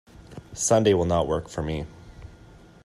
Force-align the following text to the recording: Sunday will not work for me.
Sunday 0.55 0.95
will 0.95 1.05
not 1.05 1.27
work 1.27 1.47
for 1.47 1.61
me. 1.61 1.85